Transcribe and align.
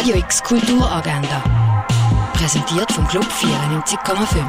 Radio 0.00 0.16
X 0.16 0.42
Kulturagenda. 0.42 1.42
Präsentiert 2.32 2.90
vom 2.90 3.06
Club 3.06 3.26
94,5. 3.26 4.46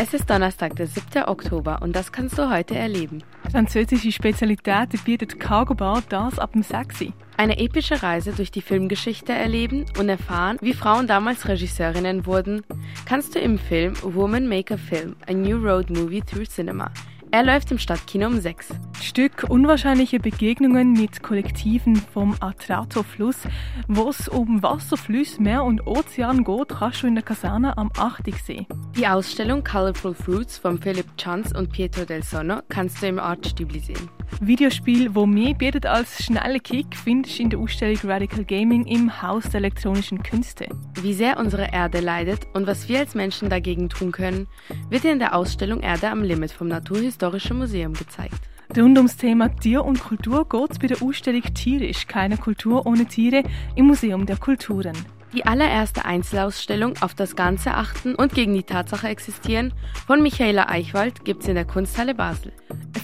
Es 0.00 0.14
ist 0.14 0.30
Donnerstag, 0.30 0.76
der 0.76 0.86
7. 0.86 1.24
Oktober 1.24 1.80
und 1.82 1.96
das 1.96 2.12
kannst 2.12 2.38
du 2.38 2.48
heute 2.48 2.76
erleben. 2.76 3.24
Französische 3.50 4.12
Spezialitäten 4.12 5.00
bietet 5.04 5.40
Cargo 5.40 5.74
Bar 5.74 6.04
das 6.08 6.38
ab 6.38 6.52
dem 6.52 6.62
6. 6.62 7.06
Eine 7.36 7.58
epische 7.58 8.00
Reise 8.00 8.30
durch 8.30 8.52
die 8.52 8.62
Filmgeschichte 8.62 9.32
erleben 9.32 9.86
und 9.98 10.08
erfahren, 10.08 10.58
wie 10.60 10.72
Frauen 10.72 11.08
damals 11.08 11.48
Regisseurinnen 11.48 12.24
wurden, 12.24 12.62
kannst 13.06 13.34
du 13.34 13.40
im 13.40 13.58
Film 13.58 13.94
Woman 14.02 14.46
Make 14.46 14.74
a 14.74 14.76
Film, 14.76 15.16
a 15.28 15.32
New 15.32 15.56
Road 15.56 15.90
Movie 15.90 16.22
Through 16.22 16.48
Cinema 16.48 16.92
er 17.30 17.42
läuft 17.42 17.70
im 17.70 17.78
Stadtkino 17.78 18.26
um 18.26 18.40
6. 18.40 18.68
Stück 19.02 19.44
Unwahrscheinliche 19.48 20.18
Begegnungen 20.18 20.92
mit 20.92 21.22
Kollektiven 21.22 21.96
vom 21.96 22.34
Atrato-Fluss. 22.40 23.42
Wo 23.86 24.08
es 24.08 24.28
um 24.28 24.62
Wasserflüsse, 24.62 25.42
Meer 25.42 25.64
und 25.64 25.86
Ozean 25.86 26.44
geht, 26.44 26.68
kannst 26.68 27.02
du 27.02 27.06
in 27.06 27.14
der 27.14 27.24
Kaserne 27.24 27.76
am 27.76 27.90
8. 27.98 28.34
sehen. 28.44 28.66
Die 28.96 29.06
Ausstellung 29.06 29.62
Colorful 29.62 30.14
Fruits 30.14 30.58
von 30.58 30.78
Philipp 30.78 31.16
Chanz 31.16 31.52
und 31.52 31.70
Pietro 31.70 32.04
del 32.04 32.22
Sonno 32.22 32.60
kannst 32.68 33.02
du 33.02 33.06
im 33.06 33.18
Artstübli 33.18 33.80
sehen. 33.80 34.08
Videospiel, 34.40 35.14
wo 35.14 35.26
mehr 35.26 35.54
bietet 35.54 35.86
als 35.86 36.22
schnelle 36.22 36.60
Kick, 36.60 36.96
findest 36.96 37.38
du 37.38 37.42
in 37.44 37.50
der 37.50 37.58
Ausstellung 37.58 37.98
Radical 38.04 38.44
Gaming 38.44 38.86
im 38.86 39.22
Haus 39.22 39.44
der 39.44 39.56
elektronischen 39.56 40.22
Künste. 40.22 40.68
Wie 41.00 41.14
sehr 41.14 41.38
unsere 41.38 41.72
Erde 41.72 42.00
leidet 42.00 42.46
und 42.52 42.66
was 42.66 42.88
wir 42.88 43.00
als 43.00 43.14
Menschen 43.14 43.48
dagegen 43.48 43.88
tun 43.88 44.12
können, 44.12 44.46
wird 44.90 45.04
in 45.04 45.18
der 45.18 45.34
Ausstellung 45.34 45.80
Erde 45.80 46.10
am 46.10 46.22
Limit 46.22 46.52
vom 46.52 46.68
Naturhistorischen 46.68 47.17
Museum 47.54 47.92
gezeigt. 47.94 48.40
Rund 48.76 48.98
ums 48.98 49.16
Thema 49.16 49.48
Tier 49.48 49.84
und 49.84 50.02
Kultur 50.02 50.48
geht 50.48 50.70
es 50.70 50.78
bei 50.78 50.86
der 50.88 51.02
Ausstellung 51.02 51.42
Tierisch, 51.54 52.06
keine 52.06 52.36
Kultur 52.36 52.86
ohne 52.86 53.06
Tiere 53.06 53.42
im 53.76 53.86
Museum 53.86 54.26
der 54.26 54.36
Kulturen. 54.36 54.96
Die 55.32 55.44
allererste 55.44 56.04
Einzelausstellung 56.04 56.94
auf 57.00 57.14
das 57.14 57.36
Ganze 57.36 57.74
achten 57.74 58.14
und 58.14 58.34
gegen 58.34 58.54
die 58.54 58.62
Tatsache 58.62 59.08
existieren 59.08 59.74
von 60.06 60.22
Michaela 60.22 60.68
Eichwald 60.68 61.24
gibt 61.24 61.42
es 61.42 61.48
in 61.48 61.54
der 61.54 61.66
Kunsthalle 61.66 62.14
Basel. 62.14 62.52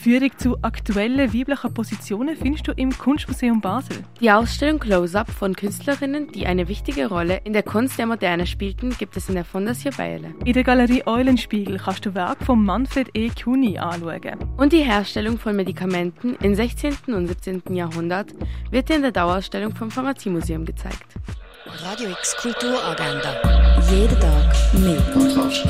Führung 0.05 0.37
zu 0.37 0.59
aktuellen 0.61 1.33
weiblichen 1.33 1.73
Positionen 1.73 2.37
findest 2.37 2.69
du 2.69 2.73
im 2.73 2.91
Kunstmuseum 2.91 3.63
Basel. 3.63 4.05
Die 4.21 4.31
Ausstellung 4.31 4.79
Close-Up 4.79 5.31
von 5.31 5.57
Künstlerinnen, 5.57 6.31
die 6.31 6.47
eine 6.47 6.69
wichtige 6.69 7.07
Rolle 7.07 7.41
in 7.45 7.55
der 7.55 7.63
Kunst 7.63 7.99
der 7.99 8.05
Moderne 8.05 8.47
spielten, 8.47 8.91
gibt 8.99 9.17
es 9.17 9.31
in 9.31 9.35
der 9.35 9.47
Fondation 9.47 9.95
Bayerle. 9.97 10.35
In 10.45 10.53
der 10.53 10.63
Galerie 10.63 11.05
Eulenspiegel 11.07 11.79
kannst 11.79 12.05
du 12.05 12.15
Werk 12.15 12.45
von 12.45 12.63
Manfred 12.63 13.09
E. 13.15 13.31
Cuny 13.31 13.79
anschauen. 13.79 14.37
Und 14.59 14.75
die 14.75 14.85
Herstellung 14.85 15.39
von 15.39 15.57
Medikamenten 15.57 16.37
im 16.43 16.55
16. 16.55 16.97
und 17.07 17.27
17. 17.27 17.63
Jahrhundert 17.75 18.35
wird 18.71 18.91
in 18.91 19.01
der 19.01 19.13
Dauerausstellung 19.13 19.75
vom 19.75 19.91
Pharmaziemuseum 19.91 20.67
gezeigt. 20.67 21.15
Radio 21.65 22.11
X 22.11 22.37
Kulturagenda. 22.37 23.41
Jeden 23.91 24.21
Tag 24.21 24.75
mehr. 24.75 25.01
Kontrast. 25.15 25.67